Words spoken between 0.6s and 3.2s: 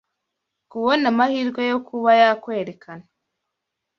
kubona amahirwe yo kuba yakwerekana